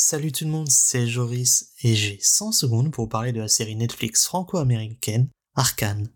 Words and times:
Salut 0.00 0.30
tout 0.30 0.44
le 0.44 0.52
monde, 0.52 0.70
c'est 0.70 1.08
Joris 1.08 1.70
et 1.82 1.96
j'ai 1.96 2.20
100 2.22 2.52
secondes 2.52 2.92
pour 2.92 3.08
parler 3.08 3.32
de 3.32 3.40
la 3.40 3.48
série 3.48 3.74
Netflix 3.74 4.26
franco-américaine 4.26 5.28
Arcane. 5.56 6.08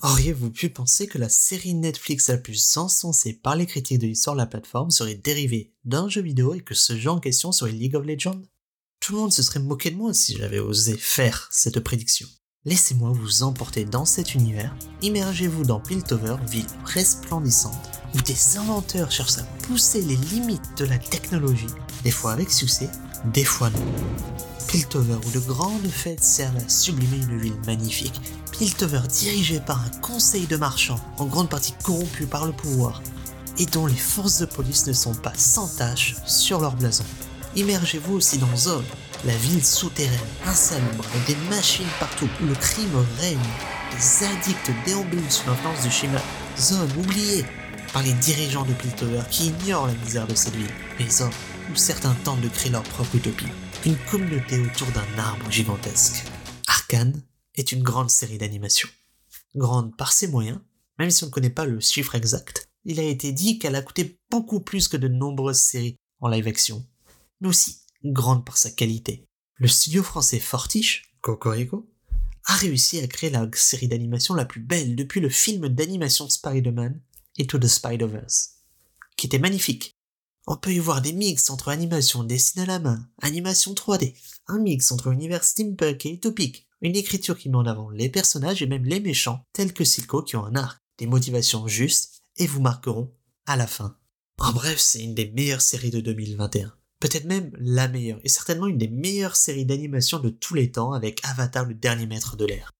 Auriez-vous 0.00 0.50
pu 0.50 0.70
penser 0.70 1.06
que 1.06 1.18
la 1.18 1.28
série 1.28 1.74
Netflix 1.74 2.30
la 2.30 2.38
plus 2.38 2.78
encensée 2.78 3.34
par 3.34 3.56
les 3.56 3.66
critiques 3.66 3.98
de 3.98 4.06
l'histoire 4.06 4.36
de 4.36 4.40
la 4.40 4.46
plateforme 4.46 4.90
serait 4.90 5.16
dérivée 5.16 5.74
d'un 5.84 6.08
jeu 6.08 6.22
vidéo 6.22 6.54
et 6.54 6.62
que 6.62 6.74
ce 6.74 6.96
jeu 6.96 7.10
en 7.10 7.20
question 7.20 7.52
serait 7.52 7.72
League 7.72 7.94
of 7.94 8.06
Legends? 8.06 8.40
Tout 9.00 9.12
le 9.12 9.18
monde 9.18 9.34
se 9.34 9.42
serait 9.42 9.60
moqué 9.60 9.90
de 9.90 9.96
moi 9.96 10.14
si 10.14 10.34
j'avais 10.34 10.60
osé 10.60 10.96
faire 10.96 11.50
cette 11.52 11.80
prédiction. 11.80 12.26
Laissez-moi 12.66 13.10
vous 13.12 13.42
emporter 13.42 13.84
dans 13.84 14.06
cet 14.06 14.34
univers, 14.34 14.74
immergez-vous 15.02 15.64
dans 15.64 15.80
Piltover, 15.80 16.36
ville 16.48 16.64
resplendissante, 16.86 18.00
où 18.14 18.22
des 18.22 18.56
inventeurs 18.56 19.10
cherchent 19.10 19.36
à 19.36 19.42
pousser 19.66 20.00
les 20.00 20.16
limites 20.16 20.78
de 20.78 20.86
la 20.86 20.96
technologie, 20.96 21.66
des 22.04 22.10
fois 22.10 22.32
avec 22.32 22.50
succès, 22.50 22.88
des 23.34 23.44
fois 23.44 23.68
non. 23.68 23.84
Piltover 24.66 25.18
où 25.26 25.30
de 25.30 25.40
grandes 25.40 25.86
fêtes 25.88 26.24
servent 26.24 26.56
à 26.56 26.68
sublimer 26.70 27.18
une 27.18 27.38
ville 27.38 27.60
magnifique, 27.66 28.18
Piltover 28.50 29.02
dirigé 29.10 29.60
par 29.60 29.84
un 29.84 30.00
conseil 30.00 30.46
de 30.46 30.56
marchands, 30.56 31.04
en 31.18 31.26
grande 31.26 31.50
partie 31.50 31.74
corrompu 31.82 32.24
par 32.24 32.46
le 32.46 32.52
pouvoir, 32.52 33.02
et 33.58 33.66
dont 33.66 33.86
les 33.86 33.94
forces 33.94 34.38
de 34.38 34.46
police 34.46 34.86
ne 34.86 34.94
sont 34.94 35.14
pas 35.14 35.34
sans 35.36 35.68
tâche 35.68 36.16
sur 36.24 36.60
leur 36.62 36.76
blason. 36.76 37.04
Immergez-vous 37.56 38.14
aussi 38.14 38.38
dans 38.38 38.56
Zone, 38.56 38.86
la 39.26 39.36
ville 39.36 39.64
souterraine, 39.64 40.10
insalubre, 40.44 41.04
avec 41.14 41.26
des 41.26 41.48
machines 41.48 41.88
partout 41.98 42.28
où 42.42 42.46
le 42.46 42.54
crime 42.54 42.94
règne. 43.18 43.38
Des 43.92 44.26
addicts 44.26 44.70
déambulent 44.84 45.30
sous 45.30 45.46
l'influence 45.48 45.82
du 45.82 45.90
schéma. 45.90 46.20
Zone 46.58 46.90
oubliée 46.98 47.44
par 47.92 48.02
les 48.02 48.12
dirigeants 48.14 48.64
de 48.64 48.74
Piltover 48.74 49.22
qui 49.30 49.48
ignorent 49.48 49.86
la 49.86 49.94
misère 49.94 50.26
de 50.26 50.34
cette 50.34 50.54
ville. 50.54 50.70
Les 50.98 51.08
zones 51.08 51.30
où 51.72 51.76
certains 51.76 52.14
tentent 52.24 52.40
de 52.42 52.48
créer 52.48 52.70
leur 52.70 52.82
propre 52.82 53.16
utopie. 53.16 53.46
Une 53.86 53.96
communauté 54.10 54.58
autour 54.58 54.88
d'un 54.88 55.18
arbre 55.18 55.50
gigantesque. 55.50 56.24
Arkane 56.66 57.22
est 57.54 57.72
une 57.72 57.82
grande 57.82 58.10
série 58.10 58.38
d'animation. 58.38 58.88
Grande 59.54 59.96
par 59.96 60.12
ses 60.12 60.28
moyens, 60.28 60.58
même 60.98 61.10
si 61.10 61.24
on 61.24 61.28
ne 61.28 61.32
connaît 61.32 61.50
pas 61.50 61.64
le 61.64 61.80
chiffre 61.80 62.14
exact. 62.14 62.68
Il 62.84 63.00
a 63.00 63.04
été 63.04 63.32
dit 63.32 63.58
qu'elle 63.58 63.76
a 63.76 63.82
coûté 63.82 64.18
beaucoup 64.30 64.60
plus 64.60 64.88
que 64.88 64.96
de 64.96 65.08
nombreuses 65.08 65.58
séries 65.58 65.96
en 66.20 66.28
live 66.28 66.48
action, 66.48 66.84
mais 67.40 67.48
aussi 67.48 67.83
grande 68.04 68.44
par 68.44 68.58
sa 68.58 68.70
qualité. 68.70 69.26
Le 69.56 69.68
studio 69.68 70.02
français 70.02 70.40
Fortiche, 70.40 71.14
Cocorico, 71.20 71.88
a 72.46 72.54
réussi 72.54 73.00
à 73.00 73.06
créer 73.06 73.30
la 73.30 73.48
série 73.54 73.88
d'animation 73.88 74.34
la 74.34 74.44
plus 74.44 74.60
belle 74.60 74.96
depuis 74.96 75.20
le 75.20 75.30
film 75.30 75.68
d'animation 75.68 76.28
Spider-Man 76.28 77.00
et 77.38 77.46
To 77.46 77.58
the 77.58 77.66
Spider-Verse, 77.66 78.56
qui 79.16 79.26
était 79.26 79.38
magnifique. 79.38 79.92
On 80.46 80.56
peut 80.56 80.74
y 80.74 80.78
voir 80.78 81.00
des 81.00 81.14
mix 81.14 81.48
entre 81.48 81.70
animation 81.70 82.22
dessinée 82.22 82.64
à 82.64 82.66
la 82.66 82.78
main, 82.78 83.08
animation 83.22 83.72
3D, 83.72 84.14
un 84.46 84.58
mix 84.58 84.92
entre 84.92 85.10
univers 85.10 85.42
steampunk 85.42 86.04
et 86.04 86.10
utopique, 86.10 86.66
une 86.82 86.96
écriture 86.96 87.38
qui 87.38 87.48
met 87.48 87.56
en 87.56 87.64
avant 87.64 87.88
les 87.88 88.10
personnages 88.10 88.62
et 88.62 88.66
même 88.66 88.84
les 88.84 89.00
méchants, 89.00 89.42
tels 89.54 89.72
que 89.72 89.84
Silco 89.84 90.22
qui 90.22 90.36
ont 90.36 90.44
un 90.44 90.54
arc, 90.54 90.78
des 90.98 91.06
motivations 91.06 91.66
justes 91.66 92.20
et 92.36 92.46
vous 92.46 92.60
marqueront 92.60 93.10
à 93.46 93.56
la 93.56 93.66
fin. 93.66 93.96
En 94.38 94.52
bref, 94.52 94.78
c'est 94.78 95.02
une 95.02 95.14
des 95.14 95.30
meilleures 95.30 95.62
séries 95.62 95.90
de 95.90 96.00
2021 96.00 96.74
peut-être 97.04 97.26
même 97.26 97.50
la 97.58 97.86
meilleure, 97.86 98.18
et 98.24 98.30
certainement 98.30 98.66
une 98.66 98.78
des 98.78 98.88
meilleures 98.88 99.36
séries 99.36 99.66
d'animation 99.66 100.20
de 100.20 100.30
tous 100.30 100.54
les 100.54 100.72
temps 100.72 100.94
avec 100.94 101.20
Avatar 101.24 101.66
le 101.66 101.74
dernier 101.74 102.06
maître 102.06 102.34
de 102.34 102.46
l'air. 102.46 102.70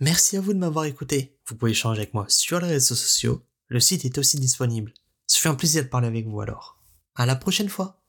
Merci 0.00 0.38
à 0.38 0.40
vous 0.40 0.54
de 0.54 0.58
m'avoir 0.58 0.86
écouté. 0.86 1.36
Vous 1.46 1.56
pouvez 1.56 1.72
échanger 1.72 2.00
avec 2.00 2.14
moi 2.14 2.24
sur 2.28 2.58
les 2.60 2.68
réseaux 2.68 2.94
sociaux. 2.94 3.42
Le 3.68 3.80
site 3.80 4.06
est 4.06 4.16
aussi 4.16 4.40
disponible. 4.40 4.94
Ce 5.26 5.38
fut 5.38 5.48
un 5.48 5.56
plaisir 5.56 5.82
de 5.82 5.88
parler 5.88 6.06
avec 6.06 6.26
vous 6.26 6.40
alors. 6.40 6.80
À 7.16 7.26
la 7.26 7.36
prochaine 7.36 7.68
fois. 7.68 8.00